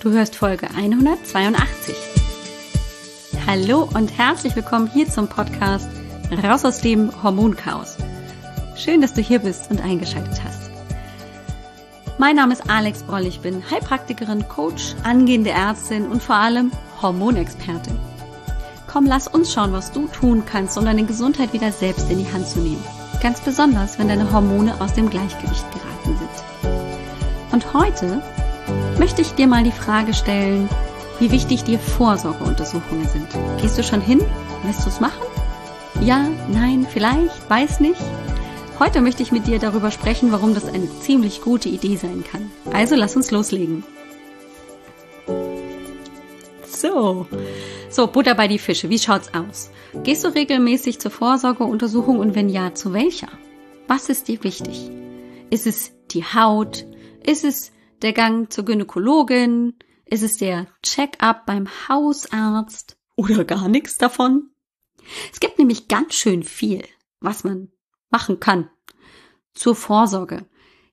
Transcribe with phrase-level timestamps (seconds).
[0.00, 1.96] Du hörst Folge 182.
[3.48, 5.88] Hallo und herzlich willkommen hier zum Podcast
[6.40, 7.96] Raus aus dem Hormonchaos.
[8.76, 10.70] Schön, dass du hier bist und eingeschaltet hast.
[12.16, 16.70] Mein Name ist Alex Broll, ich bin Heilpraktikerin, Coach, angehende Ärztin und vor allem
[17.02, 17.98] Hormonexpertin.
[18.86, 22.32] Komm, lass uns schauen, was du tun kannst, um deine Gesundheit wieder selbst in die
[22.32, 22.84] Hand zu nehmen.
[23.20, 27.50] Ganz besonders, wenn deine Hormone aus dem Gleichgewicht geraten sind.
[27.50, 28.22] Und heute
[28.98, 30.68] möchte ich dir mal die Frage stellen,
[31.18, 33.26] wie wichtig dir Vorsorgeuntersuchungen sind.
[33.60, 34.20] Gehst du schon hin?
[34.64, 35.22] Lässt du es machen?
[36.00, 38.00] Ja, nein, vielleicht, weiß nicht.
[38.78, 42.50] Heute möchte ich mit dir darüber sprechen, warum das eine ziemlich gute Idee sein kann.
[42.72, 43.82] Also lass uns loslegen.
[46.64, 47.26] So,
[47.90, 48.88] so Butter bei die Fische.
[48.88, 49.70] Wie schaut's aus?
[50.04, 53.28] Gehst du regelmäßig zur Vorsorgeuntersuchung und wenn ja, zu welcher?
[53.88, 54.88] Was ist dir wichtig?
[55.50, 56.86] Ist es die Haut?
[57.26, 59.74] Ist es der Gang zur Gynäkologin?
[60.04, 62.96] Ist es der Check-up beim Hausarzt?
[63.16, 64.50] Oder gar nichts davon?
[65.32, 66.84] Es gibt nämlich ganz schön viel,
[67.20, 67.70] was man
[68.10, 68.70] machen kann
[69.54, 70.46] zur Vorsorge.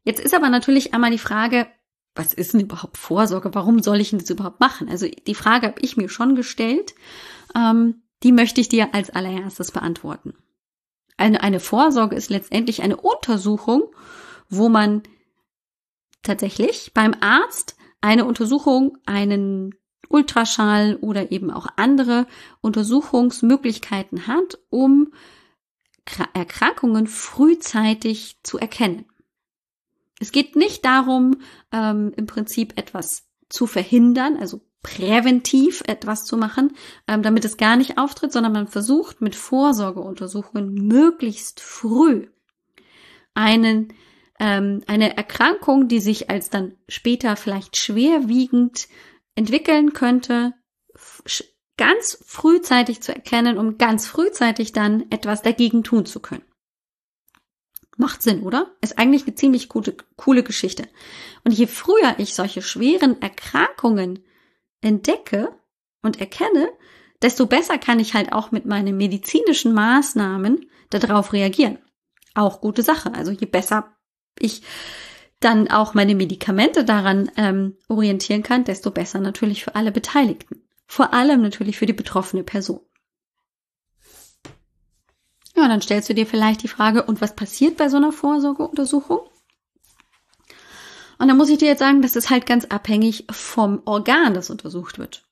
[0.04, 1.68] Jetzt ist aber natürlich einmal die Frage,
[2.16, 3.54] was ist denn überhaupt Vorsorge?
[3.54, 4.90] Warum soll ich denn das überhaupt machen?
[4.90, 6.96] Also die Frage habe ich mir schon gestellt.
[7.56, 10.34] Ähm, die möchte ich dir als allererstes beantworten.
[11.18, 13.84] Eine, eine Vorsorge ist letztendlich eine Untersuchung,
[14.50, 15.04] wo man
[16.26, 19.76] tatsächlich beim Arzt eine Untersuchung, einen
[20.10, 22.28] Ultraschall oder eben auch andere
[22.62, 25.12] Untersuchungsmöglichkeiten hat, um
[26.34, 29.06] Erkrankungen frühzeitig zu erkennen.
[30.20, 31.38] Es geht nicht darum,
[31.72, 36.76] ähm, im Prinzip etwas zu verhindern, also präventiv etwas zu machen,
[37.08, 42.28] ähm, damit es gar nicht auftritt, sondern man versucht mit Vorsorgeuntersuchungen möglichst früh
[43.34, 43.94] einen
[44.40, 48.88] ähm, eine Erkrankung, die sich als dann später vielleicht schwerwiegend
[49.36, 50.54] entwickeln könnte,
[51.78, 56.44] ganz frühzeitig zu erkennen, um ganz frühzeitig dann etwas dagegen tun zu können.
[57.98, 58.76] Macht Sinn, oder?
[58.82, 60.88] Ist eigentlich eine ziemlich gute, coole Geschichte.
[61.46, 64.20] Und je früher ich solche schweren Erkrankungen
[64.82, 65.58] entdecke
[66.02, 66.70] und erkenne,
[67.22, 71.78] desto besser kann ich halt auch mit meinen medizinischen Maßnahmen darauf reagieren.
[72.34, 73.14] Auch gute Sache.
[73.14, 73.95] Also je besser
[74.40, 74.62] ich
[75.40, 80.64] dann auch meine Medikamente daran ähm, orientieren kann, desto besser natürlich für alle Beteiligten.
[80.88, 82.82] Vor allem natürlich für die betroffene Person.
[85.56, 89.20] Ja, dann stellst du dir vielleicht die Frage, und was passiert bei so einer Vorsorgeuntersuchung?
[91.18, 94.50] Und da muss ich dir jetzt sagen, das ist halt ganz abhängig vom Organ, das
[94.50, 95.24] untersucht wird.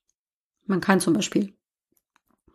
[0.66, 1.54] Man kann zum Beispiel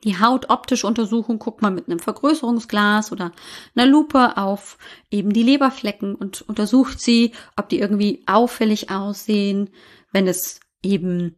[0.05, 3.33] die Haut optisch untersuchen, guckt man mit einem Vergrößerungsglas oder
[3.75, 4.79] einer Lupe auf
[5.11, 9.71] eben die Leberflecken und untersucht sie, ob die irgendwie auffällig aussehen.
[10.13, 11.37] Wenn es eben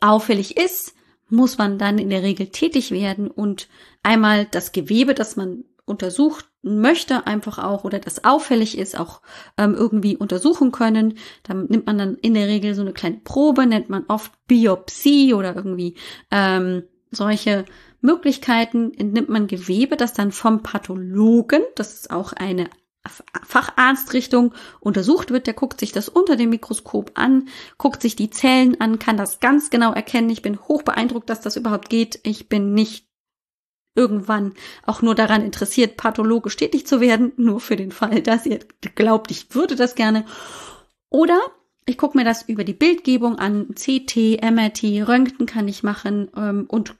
[0.00, 0.94] auffällig ist,
[1.28, 3.68] muss man dann in der Regel tätig werden und
[4.02, 9.22] einmal das Gewebe, das man untersucht möchte, einfach auch oder das auffällig ist, auch
[9.56, 11.18] ähm, irgendwie untersuchen können.
[11.42, 15.34] Dann nimmt man dann in der Regel so eine kleine Probe, nennt man oft Biopsie
[15.34, 15.94] oder irgendwie
[16.30, 17.64] ähm, solche
[18.00, 22.70] Möglichkeiten entnimmt man Gewebe, das dann vom Pathologen, das ist auch eine
[23.46, 27.48] Facharztrichtung untersucht wird, der guckt sich das unter dem Mikroskop an,
[27.78, 30.30] guckt sich die Zellen an, kann das ganz genau erkennen.
[30.30, 32.20] Ich bin hoch beeindruckt, dass das überhaupt geht.
[32.24, 33.06] Ich bin nicht
[33.94, 34.54] irgendwann
[34.84, 38.60] auch nur daran interessiert, pathologisch tätig zu werden, nur für den Fall, dass ihr
[38.94, 40.24] glaubt, ich würde das gerne.
[41.08, 41.38] Oder
[41.86, 46.66] ich gucke mir das über die Bildgebung an, CT, MRT, Röntgen kann ich machen ähm,
[46.68, 46.94] und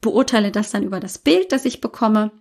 [0.00, 2.32] beurteile das dann über das Bild, das ich bekomme,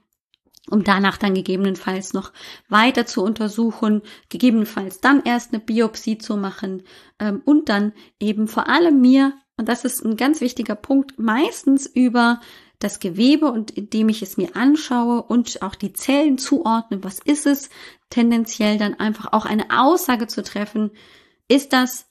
[0.70, 2.32] um danach dann gegebenenfalls noch
[2.68, 6.84] weiter zu untersuchen, gegebenenfalls dann erst eine Biopsie zu machen
[7.20, 11.86] ähm, und dann eben vor allem mir, und das ist ein ganz wichtiger Punkt, meistens
[11.88, 12.40] über
[12.80, 17.46] das Gewebe und indem ich es mir anschaue und auch die Zellen zuordne, was ist
[17.46, 17.70] es,
[18.10, 20.92] tendenziell dann einfach auch eine Aussage zu treffen,
[21.50, 22.08] ist das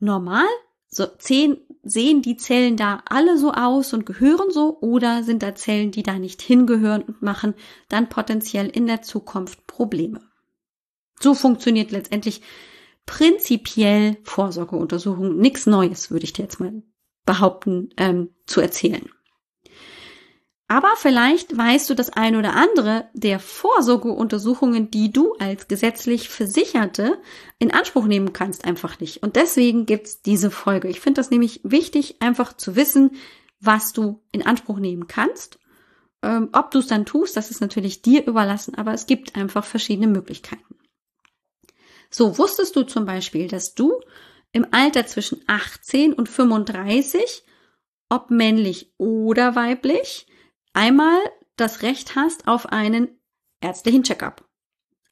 [0.00, 0.46] normal?
[0.88, 5.54] So, zehn, sehen die Zellen da alle so aus und gehören so oder sind da
[5.54, 7.54] Zellen, die da nicht hingehören und machen
[7.88, 10.20] dann potenziell in der Zukunft Probleme?
[11.20, 12.42] So funktioniert letztendlich
[13.06, 15.36] prinzipiell Vorsorgeuntersuchung.
[15.36, 16.82] Nichts Neues, würde ich dir jetzt mal
[17.24, 19.08] behaupten, ähm, zu erzählen.
[20.68, 27.20] Aber vielleicht weißt du das ein oder andere der Vorsorgeuntersuchungen, die du als gesetzlich Versicherte
[27.58, 29.22] in Anspruch nehmen kannst, einfach nicht.
[29.22, 30.88] Und deswegen gibt's diese Folge.
[30.88, 33.16] Ich finde das nämlich wichtig, einfach zu wissen,
[33.60, 35.58] was du in Anspruch nehmen kannst.
[36.22, 39.64] Ähm, ob du es dann tust, das ist natürlich dir überlassen, aber es gibt einfach
[39.64, 40.76] verschiedene Möglichkeiten.
[42.10, 44.00] So, wusstest du zum Beispiel, dass du
[44.52, 47.42] im Alter zwischen 18 und 35,
[48.08, 50.26] ob männlich oder weiblich,
[50.72, 51.18] einmal
[51.56, 53.08] das Recht hast auf einen
[53.60, 54.44] ärztlichen Checkup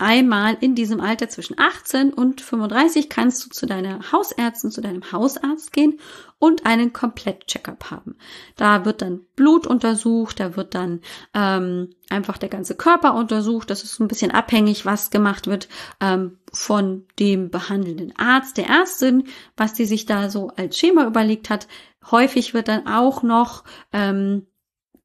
[0.00, 5.12] einmal in diesem Alter zwischen 18 und 35 kannst du zu deiner Hausärztin, zu deinem
[5.12, 6.00] Hausarzt gehen
[6.38, 8.16] und einen Komplett-Checkup haben.
[8.56, 11.02] Da wird dann Blut untersucht, da wird dann
[11.34, 13.68] ähm, einfach der ganze Körper untersucht.
[13.68, 15.68] Das ist ein bisschen abhängig, was gemacht wird
[16.00, 19.24] ähm, von dem behandelnden Arzt, der Ärztin,
[19.56, 21.68] was die sich da so als Schema überlegt hat.
[22.10, 24.46] Häufig wird dann auch noch ähm,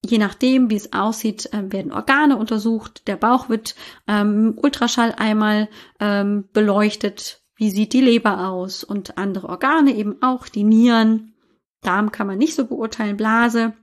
[0.08, 3.08] Je nachdem, wie es aussieht, äh, werden Organe untersucht.
[3.08, 3.76] Der Bauch wird
[4.08, 5.68] ähm, Ultraschall einmal
[6.00, 7.42] ähm, beleuchtet.
[7.56, 8.84] Wie sieht die Leber aus?
[8.84, 11.34] Und andere Organe eben auch, die Nieren.
[11.82, 13.74] Darm kann man nicht so beurteilen, Blase.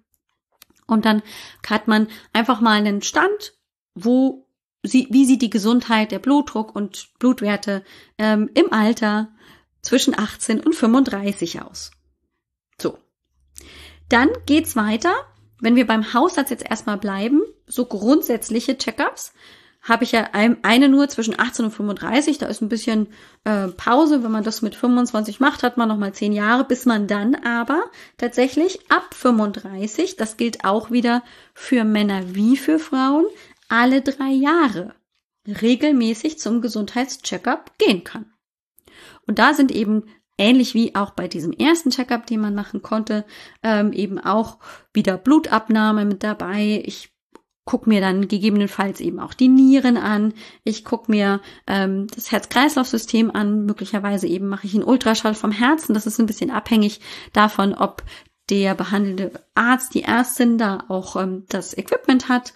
[0.86, 1.22] Und dann
[1.66, 3.54] hat man einfach mal einen Stand,
[3.94, 4.46] wo
[4.82, 7.82] sie, wie sieht die Gesundheit, der Blutdruck und Blutwerte
[8.18, 9.28] ähm, im Alter
[9.80, 11.90] zwischen 18 und 35 aus.
[12.80, 12.98] So.
[14.08, 15.14] Dann geht's weiter
[15.62, 19.32] wenn wir beim Hausarzt jetzt erstmal bleiben, so grundsätzliche Checkups,
[19.80, 22.38] habe ich ja eine nur zwischen 18 und 35.
[22.38, 23.08] Da ist ein bisschen
[23.44, 24.22] äh, Pause.
[24.22, 27.34] Wenn man das mit 25 macht, hat man noch mal zehn Jahre, bis man dann
[27.34, 27.84] aber
[28.16, 31.22] tatsächlich ab 35, das gilt auch wieder
[31.54, 33.24] für Männer wie für Frauen,
[33.68, 34.94] alle drei Jahre
[35.46, 38.32] regelmäßig zum Gesundheitscheckup gehen kann.
[39.26, 40.04] Und da sind eben
[40.38, 43.24] ähnlich wie auch bei diesem ersten Checkup, den man machen konnte,
[43.62, 44.58] ähm, eben auch
[44.92, 46.82] wieder Blutabnahme mit dabei.
[46.84, 47.12] Ich
[47.64, 50.34] guck mir dann gegebenenfalls eben auch die Nieren an.
[50.64, 53.66] Ich guck mir ähm, das Herz-Kreislauf-System an.
[53.66, 55.94] Möglicherweise eben mache ich einen Ultraschall vom Herzen.
[55.94, 57.00] Das ist ein bisschen abhängig
[57.32, 58.02] davon, ob
[58.50, 62.52] der behandelnde Arzt, die Ärztin da auch ähm, das Equipment hat.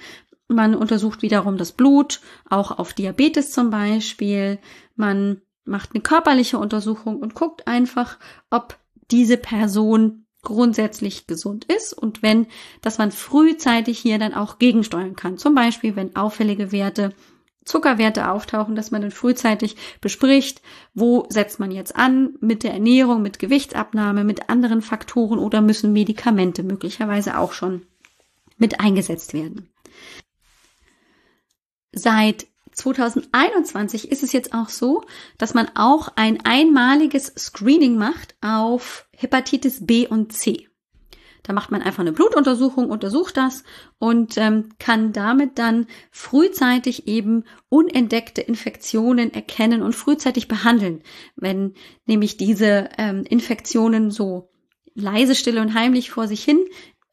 [0.49, 4.59] Man untersucht wiederum das Blut, auch auf Diabetes zum Beispiel.
[4.95, 8.19] Man macht eine körperliche Untersuchung und guckt einfach,
[8.51, 8.79] ob
[9.11, 12.47] diese Person grundsätzlich gesund ist und wenn,
[12.81, 15.39] dass man frühzeitig hier dann auch gegensteuern kann.
[15.39, 17.13] Zum Beispiel, wenn auffällige Werte,
[17.65, 20.63] Zuckerwerte auftauchen, dass man dann frühzeitig bespricht,
[20.95, 25.93] wo setzt man jetzt an mit der Ernährung, mit Gewichtsabnahme, mit anderen Faktoren oder müssen
[25.93, 27.83] Medikamente möglicherweise auch schon
[28.57, 29.69] mit eingesetzt werden.
[31.93, 32.47] Seit
[32.77, 35.03] 2021 ist es jetzt auch so,
[35.39, 40.69] dass man auch ein einmaliges Screening macht auf Hepatitis B und C.
[41.43, 43.63] Da macht man einfach eine Blutuntersuchung, untersucht das
[43.99, 51.03] und ähm, kann damit dann frühzeitig eben unentdeckte Infektionen erkennen und frühzeitig behandeln.
[51.37, 51.75] Wenn
[52.05, 54.51] nämlich diese ähm, Infektionen so
[54.95, 56.59] leise, stille und heimlich vor sich hin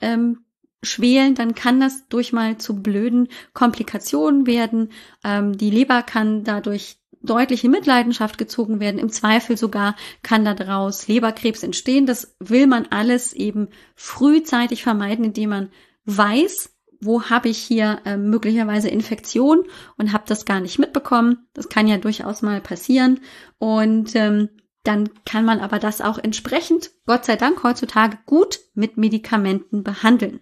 [0.01, 0.42] ähm,
[0.83, 4.91] schwelen, dann kann das durch mal zu blöden Komplikationen werden.
[5.23, 8.99] Ähm, die Leber kann dadurch deutlich in Mitleidenschaft gezogen werden.
[8.99, 12.05] Im Zweifel sogar kann daraus Leberkrebs entstehen.
[12.05, 15.69] Das will man alles eben frühzeitig vermeiden, indem man
[16.05, 16.69] weiß,
[16.99, 19.63] wo habe ich hier äh, möglicherweise Infektion
[19.97, 21.47] und habe das gar nicht mitbekommen.
[21.53, 23.21] Das kann ja durchaus mal passieren.
[23.57, 24.49] Und ähm,
[24.83, 30.41] dann kann man aber das auch entsprechend, Gott sei Dank, heutzutage gut mit Medikamenten behandeln.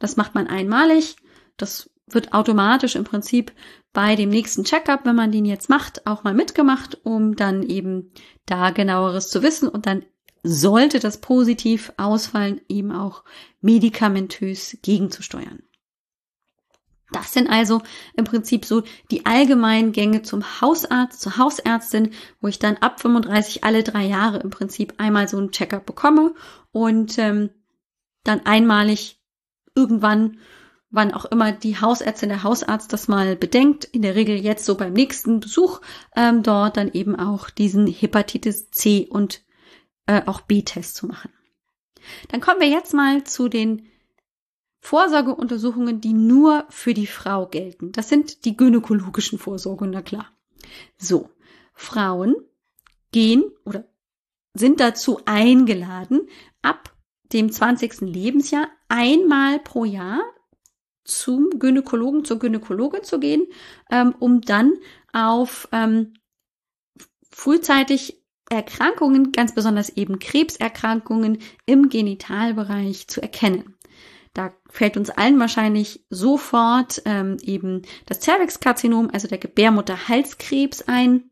[0.00, 1.14] Das macht man einmalig.
[1.56, 3.52] Das wird automatisch im Prinzip
[3.92, 8.12] bei dem nächsten Checkup, wenn man den jetzt macht, auch mal mitgemacht, um dann eben
[8.46, 10.04] da genaueres zu wissen und dann
[10.42, 13.24] sollte das positiv ausfallen, eben auch
[13.60, 15.62] medikamentös gegenzusteuern.
[17.12, 17.82] Das sind also
[18.14, 23.64] im Prinzip so die allgemeinen Gänge zum Hausarzt, zur Hausärztin, wo ich dann ab 35
[23.64, 26.34] alle drei Jahre im Prinzip einmal so einen Checkup bekomme
[26.70, 27.50] und ähm,
[28.22, 29.19] dann einmalig
[29.74, 30.38] irgendwann,
[30.90, 34.76] wann auch immer die Hausärztin, der Hausarzt das mal bedenkt, in der Regel jetzt so
[34.76, 35.80] beim nächsten Besuch,
[36.16, 39.42] ähm, dort dann eben auch diesen Hepatitis C und
[40.06, 41.30] äh, auch B-Test zu machen.
[42.28, 43.86] Dann kommen wir jetzt mal zu den
[44.80, 47.92] Vorsorgeuntersuchungen, die nur für die Frau gelten.
[47.92, 50.32] Das sind die gynäkologischen Vorsorgen, na klar.
[50.96, 51.30] So,
[51.74, 52.34] Frauen
[53.12, 53.84] gehen oder
[54.54, 56.28] sind dazu eingeladen,
[56.62, 56.96] ab
[57.32, 58.00] dem 20.
[58.02, 60.20] Lebensjahr einmal pro Jahr
[61.04, 63.46] zum Gynäkologen, zur Gynäkologin zu gehen,
[63.90, 64.74] ähm, um dann
[65.12, 66.14] auf ähm,
[67.30, 68.20] frühzeitig
[68.50, 73.76] Erkrankungen, ganz besonders eben Krebserkrankungen im Genitalbereich zu erkennen.
[74.34, 81.29] Da fällt uns allen wahrscheinlich sofort ähm, eben das Cervixkarzinom, also der Gebärmutterhalskrebs ein.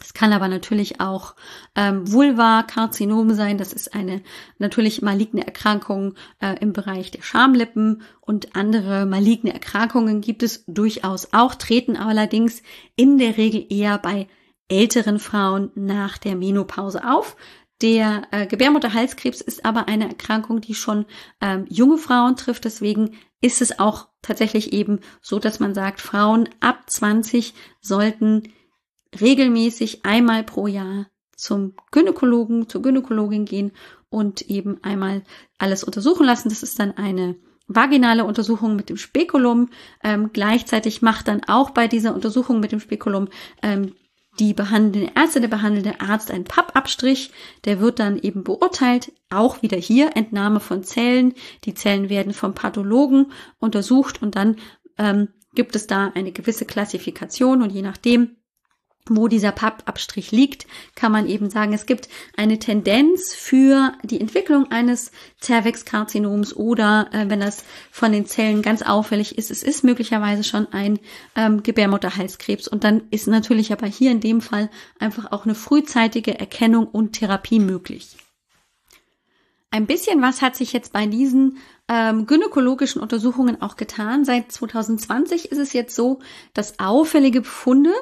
[0.00, 1.34] Es kann aber natürlich auch
[1.74, 3.58] ähm, Vulva-Karzinom sein.
[3.58, 4.22] Das ist eine
[4.58, 11.32] natürlich maligne Erkrankung äh, im Bereich der Schamlippen und andere maligne Erkrankungen gibt es durchaus
[11.32, 12.62] auch, treten allerdings
[12.94, 14.28] in der Regel eher bei
[14.68, 17.36] älteren Frauen nach der Menopause auf.
[17.80, 21.06] Der äh, Gebärmutterhalskrebs ist aber eine Erkrankung, die schon
[21.40, 22.64] ähm, junge Frauen trifft.
[22.64, 28.52] Deswegen ist es auch tatsächlich eben so, dass man sagt, Frauen ab 20 sollten
[29.20, 31.06] regelmäßig einmal pro Jahr
[31.36, 33.72] zum Gynäkologen, zur Gynäkologin gehen
[34.10, 35.22] und eben einmal
[35.58, 36.48] alles untersuchen lassen.
[36.48, 37.36] Das ist dann eine
[37.68, 39.68] vaginale Untersuchung mit dem Spekulum.
[40.02, 43.28] Ähm, gleichzeitig macht dann auch bei dieser Untersuchung mit dem Spekulum
[43.62, 43.94] ähm,
[44.38, 47.32] die behandelnde Ärzte, der behandelnde Arzt einen Pappabstrich,
[47.64, 51.34] der wird dann eben beurteilt, auch wieder hier Entnahme von Zellen.
[51.64, 54.56] Die Zellen werden vom Pathologen untersucht und dann
[54.96, 58.36] ähm, gibt es da eine gewisse Klassifikation und je nachdem,
[59.16, 64.70] wo dieser Pappabstrich liegt, kann man eben sagen, es gibt eine Tendenz für die Entwicklung
[64.70, 65.10] eines
[65.40, 70.66] Zervixkarzinoms oder äh, wenn das von den Zellen ganz auffällig ist, es ist möglicherweise schon
[70.72, 70.98] ein
[71.34, 76.38] ähm, Gebärmutterhalskrebs und dann ist natürlich aber hier in dem Fall einfach auch eine frühzeitige
[76.38, 78.16] Erkennung und Therapie möglich.
[79.70, 84.24] Ein bisschen was hat sich jetzt bei diesen ähm, gynäkologischen Untersuchungen auch getan.
[84.24, 86.20] Seit 2020 ist es jetzt so,
[86.54, 87.92] dass auffällige Befunde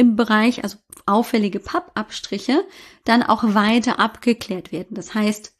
[0.00, 2.64] im Bereich, also auffällige Pappabstriche,
[3.04, 4.94] dann auch weiter abgeklärt werden.
[4.94, 5.54] Das heißt,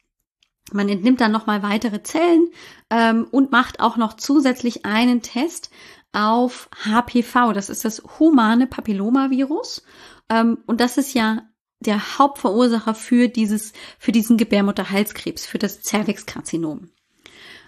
[0.73, 2.49] man entnimmt dann nochmal weitere Zellen
[2.89, 5.69] ähm, und macht auch noch zusätzlich einen Test
[6.11, 7.53] auf HPV.
[7.53, 9.83] Das ist das humane Papillomavirus.
[10.27, 11.43] Ähm, und das ist ja
[11.79, 16.89] der Hauptverursacher für dieses, für diesen Gebärmutterhalskrebs, für das Cervixkarzinom.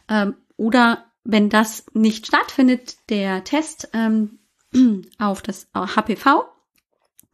[0.10, 4.39] Ähm, oder wenn das nicht stattfindet, der Test ähm,
[5.20, 6.46] auf das HPV,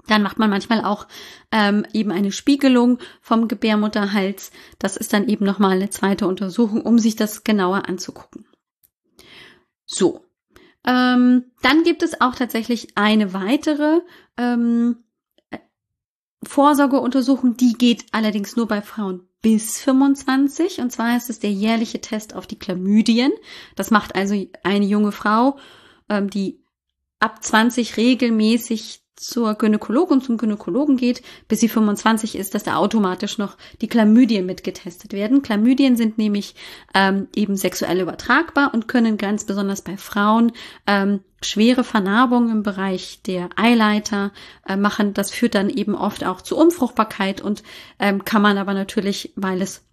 [0.10, 1.08] dann macht man manchmal auch
[1.52, 4.52] ähm, eben eine Spiegelung vom Gebärmutterhals.
[4.80, 8.46] Das ist dann eben nochmal eine zweite Untersuchung, um sich das genauer anzugucken.
[9.86, 10.26] So,
[10.86, 14.02] ähm, dann gibt es auch tatsächlich eine weitere
[14.38, 14.98] ähm,
[16.44, 20.80] Vorsorgeuntersuchung, die geht allerdings nur bei Frauen bis 25.
[20.80, 23.32] Und zwar ist es der jährliche Test auf die Chlamydien.
[23.76, 25.58] Das macht also eine junge Frau,
[26.08, 26.64] ähm, die
[27.20, 33.38] ab 20 regelmäßig zur Gynäkologin zum Gynäkologen geht, bis sie 25 ist, dass da automatisch
[33.38, 35.42] noch die Chlamydien mitgetestet werden.
[35.42, 36.56] Chlamydien sind nämlich
[36.94, 40.54] ähm, eben sexuell übertragbar und können ganz besonders bei Frauen
[40.88, 44.32] ähm, schwere Vernarbungen im Bereich der Eileiter
[44.66, 45.14] äh, machen.
[45.14, 47.64] Das führt dann eben oft auch zu Unfruchtbarkeit und
[48.00, 49.84] ähm, kann man aber natürlich, weil es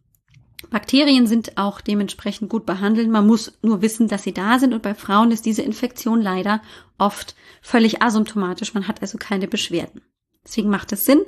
[0.71, 3.09] Bakterien sind auch dementsprechend gut behandelt.
[3.09, 4.75] Man muss nur wissen, dass sie da sind.
[4.75, 6.63] Und bei Frauen ist diese Infektion leider
[6.99, 8.75] oft völlig asymptomatisch.
[8.75, 10.03] Man hat also keine Beschwerden.
[10.45, 11.23] Deswegen macht es Sinn.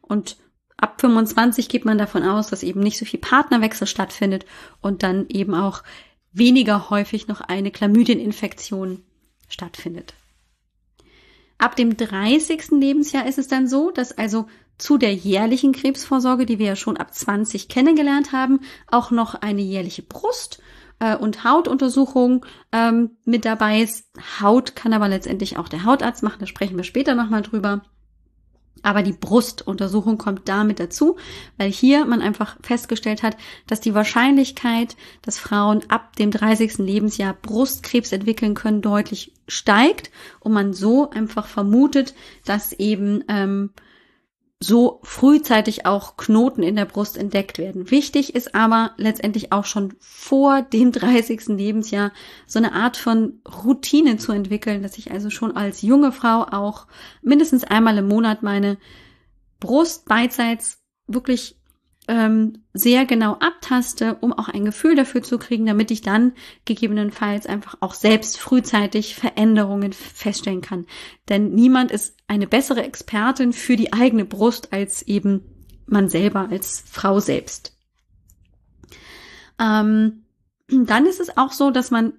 [0.00, 0.36] Und
[0.76, 4.44] ab 25 geht man davon aus, dass eben nicht so viel Partnerwechsel stattfindet
[4.80, 5.82] und dann eben auch
[6.32, 9.02] weniger häufig noch eine Chlamydieninfektion
[9.48, 10.14] stattfindet.
[11.58, 12.70] Ab dem 30.
[12.70, 14.46] Lebensjahr ist es dann so, dass also
[14.80, 18.60] zu der jährlichen Krebsvorsorge, die wir ja schon ab 20 kennengelernt haben,
[18.90, 20.60] auch noch eine jährliche Brust-
[21.00, 24.06] äh, und Hautuntersuchung ähm, mit dabei ist.
[24.40, 27.82] Haut kann aber letztendlich auch der Hautarzt machen, da sprechen wir später nochmal drüber.
[28.82, 31.16] Aber die Brustuntersuchung kommt damit dazu,
[31.58, 36.78] weil hier man einfach festgestellt hat, dass die Wahrscheinlichkeit, dass Frauen ab dem 30.
[36.78, 42.14] Lebensjahr Brustkrebs entwickeln können, deutlich steigt und man so einfach vermutet,
[42.46, 43.70] dass eben ähm,
[44.62, 47.90] so frühzeitig auch Knoten in der Brust entdeckt werden.
[47.90, 51.48] Wichtig ist aber letztendlich auch schon vor dem 30.
[51.48, 52.12] Lebensjahr
[52.46, 56.86] so eine Art von Routine zu entwickeln, dass ich also schon als junge Frau auch
[57.22, 58.76] mindestens einmal im Monat meine
[59.60, 61.59] Brust beidseits wirklich
[62.10, 66.32] ähm, sehr genau abtaste, um auch ein Gefühl dafür zu kriegen, damit ich dann
[66.64, 70.86] gegebenenfalls einfach auch selbst frühzeitig Veränderungen feststellen kann.
[71.28, 75.42] Denn niemand ist eine bessere Expertin für die eigene Brust als eben
[75.86, 77.76] man selber als Frau selbst.
[79.60, 80.24] Ähm,
[80.68, 82.14] dann ist es auch so, dass man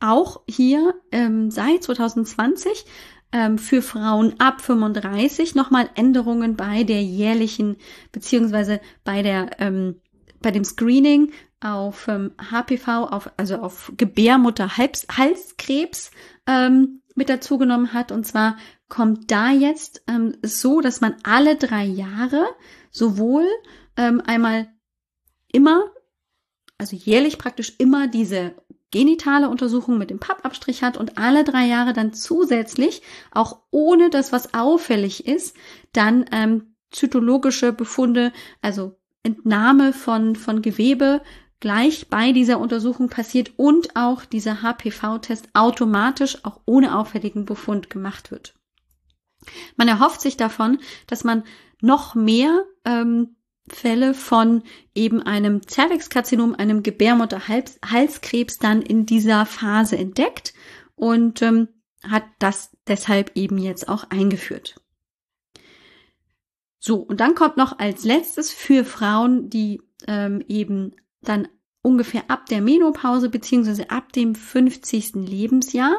[0.00, 2.84] auch hier ähm, seit 2020
[3.32, 7.76] ähm, für Frauen ab 35 nochmal Änderungen bei der jährlichen
[8.12, 10.00] beziehungsweise bei der ähm,
[10.40, 16.10] bei dem Screening auf ähm, HPV, auf, also auf Gebärmutterhalskrebs
[16.46, 18.10] ähm, mit dazugenommen hat.
[18.12, 18.56] Und zwar
[18.88, 22.46] kommt da jetzt ähm, so, dass man alle drei Jahre
[22.90, 23.46] sowohl
[23.96, 24.68] ähm, einmal
[25.50, 25.90] immer,
[26.78, 28.54] also jährlich praktisch immer diese
[28.90, 33.02] genitale Untersuchung mit dem Pappabstrich hat und alle drei Jahre dann zusätzlich,
[33.32, 35.56] auch ohne dass was auffällig ist,
[35.92, 41.20] dann ähm, zytologische Befunde, also Entnahme von, von Gewebe
[41.58, 48.30] gleich bei dieser Untersuchung passiert und auch dieser HPV-Test automatisch auch ohne auffälligen Befund gemacht
[48.30, 48.54] wird.
[49.76, 51.44] Man erhofft sich davon, dass man
[51.80, 53.36] noch mehr ähm,
[53.68, 54.62] Fälle von
[54.94, 60.54] eben einem Zervixkarzinom, einem Gebärmutterhalskrebs dann in dieser Phase entdeckt
[60.94, 61.68] und ähm,
[62.02, 64.80] hat das deshalb eben jetzt auch eingeführt.
[66.78, 71.48] So, und dann kommt noch als letztes für Frauen, die ähm, eben dann
[71.82, 75.14] ungefähr ab der Menopause beziehungsweise ab dem 50.
[75.14, 75.96] Lebensjahr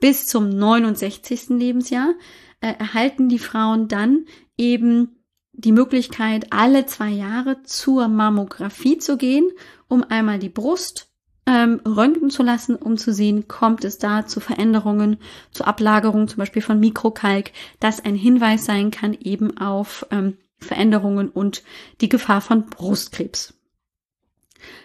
[0.00, 1.50] bis zum 69.
[1.50, 2.14] Lebensjahr
[2.60, 5.23] äh, erhalten die Frauen dann eben
[5.56, 9.50] die Möglichkeit, alle zwei Jahre zur Mammographie zu gehen,
[9.88, 11.08] um einmal die Brust
[11.46, 15.18] ähm, röntgen zu lassen, um zu sehen, kommt es da zu Veränderungen,
[15.50, 21.28] zu Ablagerungen zum Beispiel von Mikrokalk, das ein Hinweis sein kann eben auf ähm, Veränderungen
[21.28, 21.62] und
[22.00, 23.54] die Gefahr von Brustkrebs.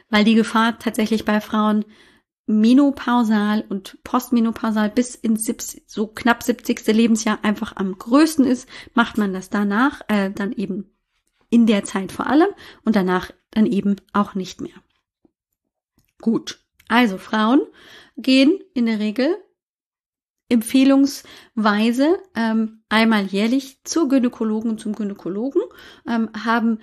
[0.09, 1.85] Weil die Gefahr tatsächlich bei Frauen
[2.49, 6.87] menopausal und postmenopausal bis ins 70, so knapp 70.
[6.87, 10.89] Lebensjahr einfach am größten ist, macht man das danach, äh, dann eben
[11.51, 12.49] in der Zeit vor allem
[12.83, 14.73] und danach dann eben auch nicht mehr.
[16.21, 17.61] Gut, also Frauen
[18.17, 19.37] gehen in der Regel
[20.49, 25.61] empfehlungsweise ähm, einmal jährlich zur Gynäkologen zum Gynäkologen,
[26.07, 26.79] ähm, haben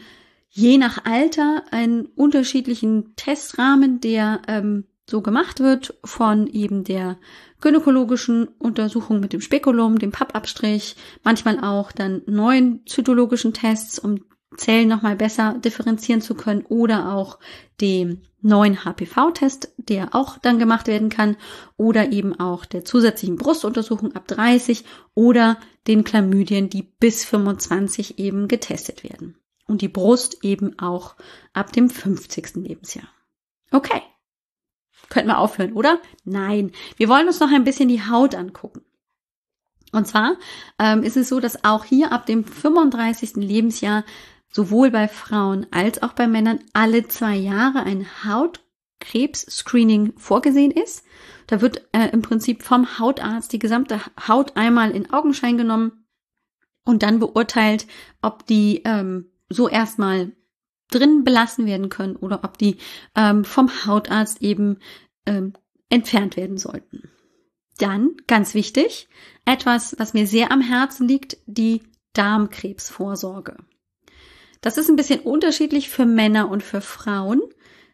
[0.49, 7.19] je nach Alter einen unterschiedlichen Testrahmen, der ähm, so gemacht wird von eben der
[7.61, 14.21] gynäkologischen Untersuchung mit dem Spekulum, dem Pappabstrich, manchmal auch dann neuen zytologischen Tests, um
[14.57, 17.39] Zellen nochmal besser differenzieren zu können oder auch
[17.81, 21.37] dem neuen HPV-Test, der auch dann gemacht werden kann
[21.77, 24.85] oder eben auch der zusätzlichen Brustuntersuchung ab 30
[25.15, 29.37] oder den Chlamydien, die bis 25 eben getestet werden.
[29.67, 31.17] Und die Brust eben auch
[31.53, 32.55] ab dem 50.
[32.57, 33.09] Lebensjahr.
[33.73, 34.01] Okay.
[35.09, 36.01] Könnten wir aufhören, oder?
[36.25, 38.83] Nein, wir wollen uns noch ein bisschen die Haut angucken.
[39.93, 40.37] Und zwar
[40.79, 43.37] ähm, ist es so, dass auch hier ab dem 35.
[43.37, 44.05] Lebensjahr
[44.51, 51.05] sowohl bei Frauen als auch bei Männern alle zwei Jahre ein Hautkrebs-Screening vorgesehen ist.
[51.47, 56.07] Da wird äh, im Prinzip vom Hautarzt die gesamte Haut einmal in Augenschein genommen
[56.85, 57.87] und dann beurteilt,
[58.23, 60.33] ob die ähm, so erstmal
[60.91, 62.79] drin belassen werden können oder ob die
[63.15, 64.79] ähm, vom Hautarzt eben
[65.27, 65.53] ähm,
[65.89, 67.11] entfernt werden sollten.
[67.79, 69.09] Dann, ganz wichtig,
[69.45, 71.83] etwas, was mir sehr am Herzen liegt, die
[72.15, 73.57] Darmkrebsvorsorge.
[74.63, 77.43] Das ist ein bisschen unterschiedlich für Männer und für Frauen.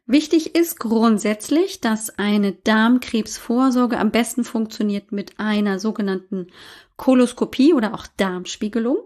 [0.07, 6.49] Wichtig ist grundsätzlich, dass eine Darmkrebsvorsorge am besten funktioniert mit einer sogenannten
[6.97, 8.99] Koloskopie oder auch Darmspiegelung.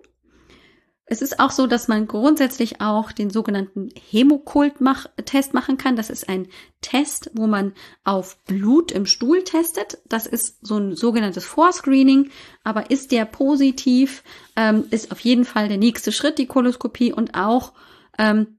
[1.08, 5.94] Es ist auch so, dass man grundsätzlich auch den sogenannten Hämokult-Test machen kann.
[5.94, 6.48] Das ist ein
[6.80, 9.98] Test, wo man auf Blut im Stuhl testet.
[10.08, 12.30] Das ist so ein sogenanntes Vorscreening.
[12.64, 14.24] Aber ist der positiv,
[14.56, 17.72] ähm, ist auf jeden Fall der nächste Schritt die Koloskopie und auch
[18.18, 18.58] ähm,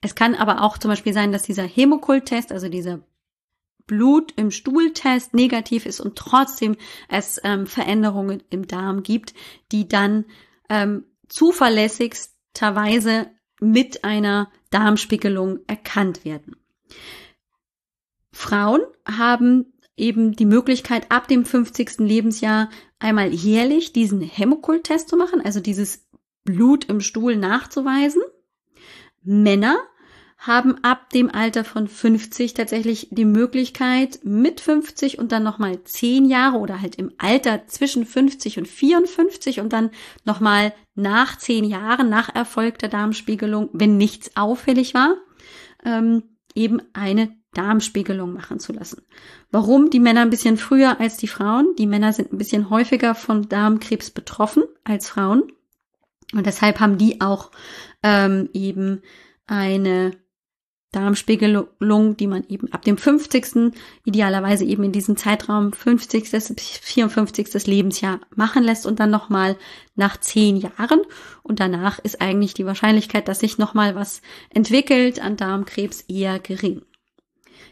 [0.00, 3.00] es kann aber auch zum Beispiel sein, dass dieser Hämokult-Test, also dieser
[3.86, 6.76] Blut im Stuhltest negativ ist und trotzdem
[7.08, 9.34] es ähm, Veränderungen im Darm gibt,
[9.72, 10.26] die dann
[10.68, 16.56] ähm, zuverlässigsterweise mit einer Darmspiegelung erkannt werden.
[18.32, 21.98] Frauen haben eben die Möglichkeit, ab dem 50.
[21.98, 26.08] Lebensjahr einmal jährlich diesen Hämokult-Test zu machen, also dieses
[26.44, 28.22] Blut im Stuhl nachzuweisen.
[29.22, 29.78] Männer
[30.38, 36.26] haben ab dem Alter von 50 tatsächlich die Möglichkeit, mit 50 und dann nochmal 10
[36.26, 39.90] Jahre oder halt im Alter zwischen 50 und 54 und dann
[40.24, 45.14] nochmal nach 10 Jahren nach erfolgter Darmspiegelung, wenn nichts auffällig war,
[45.84, 49.02] ähm, eben eine Darmspiegelung machen zu lassen.
[49.50, 51.74] Warum die Männer ein bisschen früher als die Frauen?
[51.78, 55.44] Die Männer sind ein bisschen häufiger von Darmkrebs betroffen als Frauen.
[56.34, 57.52] Und deshalb haben die auch
[58.02, 59.00] ähm, eben
[59.46, 60.12] eine
[60.92, 63.74] Darmspiegelung, die man eben ab dem 50.
[64.04, 66.30] idealerweise eben in diesem Zeitraum 50.
[66.30, 67.66] bis 54.
[67.66, 69.56] Lebensjahr machen lässt und dann nochmal
[69.96, 71.02] nach zehn Jahren.
[71.42, 76.82] Und danach ist eigentlich die Wahrscheinlichkeit, dass sich nochmal was entwickelt an Darmkrebs eher gering.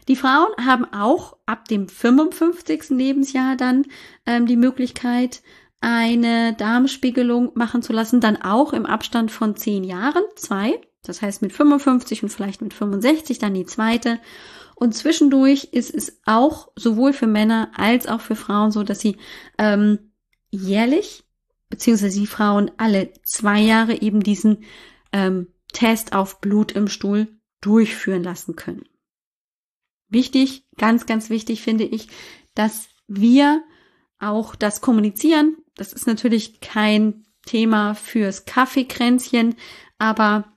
[0.07, 2.89] Die Frauen haben auch ab dem 55.
[2.89, 3.85] Lebensjahr dann
[4.25, 5.41] ähm, die Möglichkeit,
[5.81, 10.79] eine Darmspiegelung machen zu lassen, dann auch im Abstand von zehn Jahren, zwei.
[11.07, 14.19] Das heißt mit 55 und vielleicht mit 65 dann die zweite.
[14.75, 19.17] Und zwischendurch ist es auch sowohl für Männer als auch für Frauen so, dass sie
[19.57, 20.11] ähm,
[20.51, 21.23] jährlich,
[21.69, 24.65] beziehungsweise die Frauen alle zwei Jahre eben diesen
[25.11, 27.27] ähm, Test auf Blut im Stuhl
[27.61, 28.83] durchführen lassen können.
[30.09, 32.07] Wichtig, ganz, ganz wichtig finde ich,
[32.55, 33.63] dass wir
[34.19, 35.57] auch das kommunizieren.
[35.75, 39.55] Das ist natürlich kein Thema fürs Kaffeekränzchen,
[39.97, 40.56] aber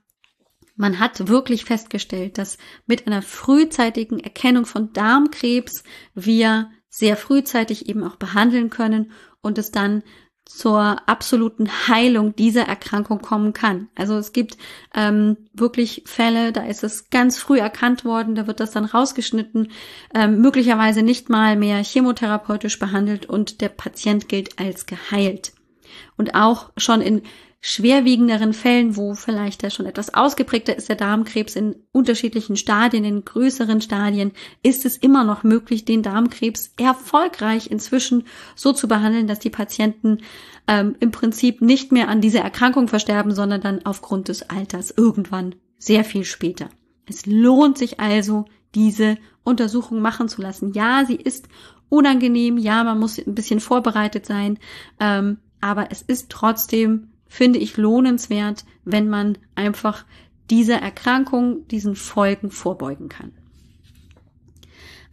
[0.81, 5.83] Man hat wirklich festgestellt, dass mit einer frühzeitigen Erkennung von Darmkrebs
[6.15, 10.01] wir sehr frühzeitig eben auch behandeln können und es dann
[10.43, 13.89] zur absoluten Heilung dieser Erkrankung kommen kann.
[13.93, 14.57] Also es gibt
[14.95, 19.71] ähm, wirklich Fälle, da ist es ganz früh erkannt worden, da wird das dann rausgeschnitten,
[20.15, 25.53] ähm, möglicherweise nicht mal mehr chemotherapeutisch behandelt und der Patient gilt als geheilt.
[26.17, 27.21] Und auch schon in
[27.63, 33.23] schwerwiegenderen Fällen, wo vielleicht der schon etwas ausgeprägter ist, der Darmkrebs in unterschiedlichen Stadien, in
[33.23, 34.31] größeren Stadien,
[34.63, 40.17] ist es immer noch möglich, den Darmkrebs erfolgreich inzwischen so zu behandeln, dass die Patienten
[40.67, 45.53] ähm, im Prinzip nicht mehr an dieser Erkrankung versterben, sondern dann aufgrund des Alters irgendwann
[45.77, 46.69] sehr viel später.
[47.05, 50.73] Es lohnt sich also, diese Untersuchung machen zu lassen.
[50.73, 51.47] Ja, sie ist
[51.89, 54.57] unangenehm, ja, man muss ein bisschen vorbereitet sein,
[54.99, 60.03] ähm, aber es ist trotzdem finde ich lohnenswert, wenn man einfach
[60.49, 63.31] dieser Erkrankung, diesen Folgen vorbeugen kann.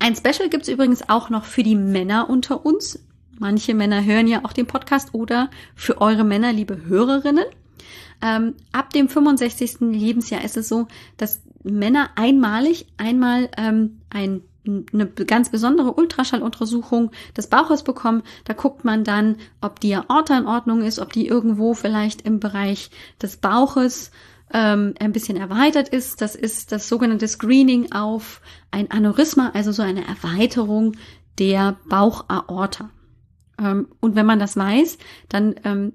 [0.00, 2.98] Ein Special gibt's übrigens auch noch für die Männer unter uns.
[3.38, 7.44] Manche Männer hören ja auch den Podcast oder für eure Männer, liebe Hörerinnen.
[8.20, 9.76] Ähm, ab dem 65.
[9.78, 14.42] Lebensjahr ist es so, dass Männer einmalig einmal ähm, ein
[14.92, 18.22] eine ganz besondere Ultraschalluntersuchung des Bauches bekommen.
[18.44, 22.40] Da guckt man dann, ob die Aorta in Ordnung ist, ob die irgendwo vielleicht im
[22.40, 24.10] Bereich des Bauches
[24.52, 26.20] ähm, ein bisschen erweitert ist.
[26.20, 30.96] Das ist das sogenannte Screening auf ein Aneurysma, also so eine Erweiterung
[31.38, 32.90] der Bauchaorta.
[33.58, 35.92] Ähm, und wenn man das weiß, dann ähm,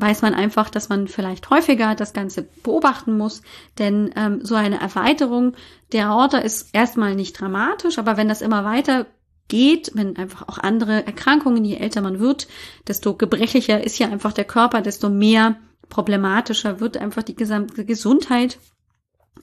[0.00, 3.42] weiß man einfach, dass man vielleicht häufiger das Ganze beobachten muss,
[3.78, 5.54] denn ähm, so eine Erweiterung
[5.92, 9.06] der Aorta ist erstmal nicht dramatisch, aber wenn das immer weiter
[9.48, 12.46] geht, wenn einfach auch andere Erkrankungen, je älter man wird,
[12.86, 15.56] desto gebrechlicher ist ja einfach der Körper, desto mehr
[15.88, 18.58] problematischer wird einfach die gesamte Gesundheit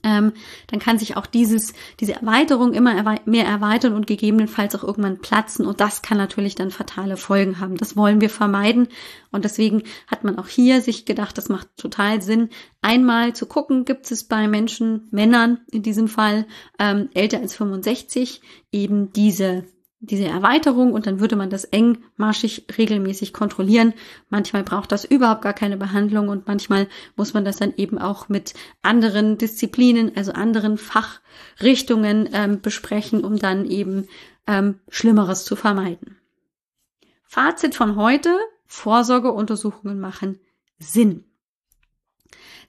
[0.04, 0.34] ähm,
[0.68, 5.20] dann kann sich auch dieses, diese Erweiterung immer erwe mehr erweitern und gegebenenfalls auch irgendwann
[5.20, 5.66] platzen.
[5.66, 7.78] Und das kann natürlich dann fatale Folgen haben.
[7.78, 8.88] Das wollen wir vermeiden.
[9.32, 12.50] Und deswegen hat man auch hier sich gedacht, das macht total Sinn,
[12.82, 16.46] einmal zu gucken, gibt es bei Menschen, Männern in diesem Fall,
[16.80, 19.66] ähm, älter als 65, eben diese
[20.00, 23.94] diese Erweiterung und dann würde man das engmaschig regelmäßig kontrollieren.
[24.30, 28.30] Manchmal braucht das überhaupt gar keine Behandlung und manchmal muss man das dann eben auch
[28.30, 34.08] mit anderen Disziplinen, also anderen Fachrichtungen ähm, besprechen, um dann eben
[34.48, 36.18] ähm, Schlimmeres zu vermeiden.
[37.24, 40.40] Fazit von heute, Vorsorgeuntersuchungen machen
[40.78, 41.26] Sinn.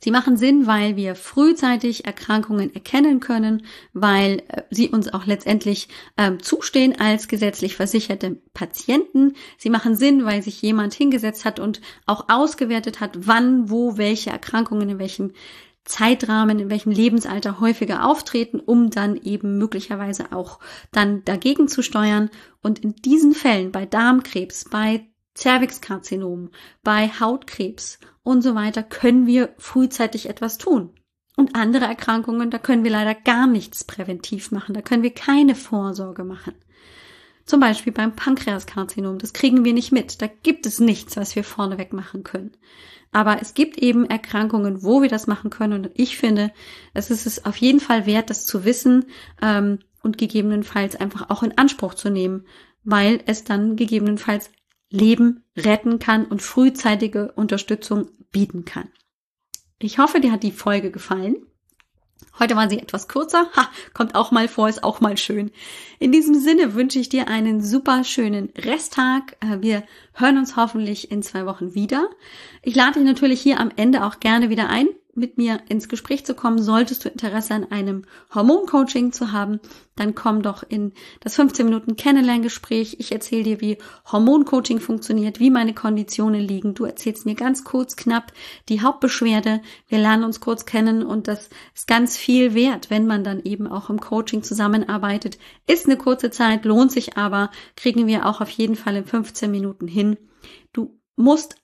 [0.01, 5.89] Sie machen Sinn, weil wir frühzeitig Erkrankungen erkennen können, weil äh, sie uns auch letztendlich
[6.17, 9.35] ähm, zustehen als gesetzlich versicherte Patienten.
[9.59, 14.31] Sie machen Sinn, weil sich jemand hingesetzt hat und auch ausgewertet hat, wann, wo, welche
[14.31, 15.33] Erkrankungen in welchem
[15.87, 20.59] Zeitrahmen, in welchem Lebensalter häufiger auftreten, um dann eben möglicherweise auch
[20.93, 22.29] dann dagegen zu steuern.
[22.63, 26.51] Und in diesen Fällen bei Darmkrebs, bei Zervixkarzinom,
[26.83, 30.90] bei Hautkrebs und so weiter können wir frühzeitig etwas tun.
[31.37, 35.55] Und andere Erkrankungen, da können wir leider gar nichts präventiv machen, da können wir keine
[35.55, 36.55] Vorsorge machen.
[37.44, 41.44] Zum Beispiel beim Pankreaskarzinom, das kriegen wir nicht mit, da gibt es nichts, was wir
[41.44, 42.53] vorneweg machen können.
[43.12, 46.51] Aber es gibt eben Erkrankungen, wo wir das machen können und ich finde,
[46.92, 49.07] es ist es auf jeden Fall wert, das zu wissen
[49.40, 52.46] ähm, und gegebenenfalls einfach auch in Anspruch zu nehmen,
[52.83, 54.51] weil es dann gegebenenfalls
[54.90, 58.88] Leben retten kann und frühzeitige Unterstützung bieten kann.
[59.79, 61.37] Ich hoffe, dir hat die Folge gefallen.
[62.38, 63.49] Heute war sie etwas kürzer.
[63.57, 65.51] Ha, kommt auch mal vor, ist auch mal schön.
[65.99, 69.37] In diesem Sinne wünsche ich dir einen super schönen Resttag.
[69.40, 72.11] Äh, wir hören uns hoffentlich in zwei Wochen wieder.
[72.62, 76.24] Ich lade dich natürlich hier am Ende auch gerne wieder ein, mit mir ins Gespräch
[76.24, 79.61] zu kommen, solltest du Interesse an einem Hormoncoaching zu haben,
[79.96, 82.96] dann komm doch in das 15 Minuten Kennenlerngespräch.
[82.98, 83.79] Ich erzähle dir, wie
[84.11, 86.74] Hormoncoaching funktioniert, wie meine Konditionen liegen.
[86.74, 88.33] Du erzählst mir ganz kurz, knapp
[88.68, 89.62] die Hauptbeschwerde.
[89.88, 93.66] Wir lernen uns kurz kennen und das ist ganz viel wert, wenn man dann eben
[93.66, 95.38] auch im Coaching zusammenarbeitet.
[95.66, 99.50] Ist eine kurze Zeit, lohnt sich aber, kriegen wir auch auf jeden Fall in 15
[99.50, 100.16] Minuten hin.
[100.72, 101.57] Du musst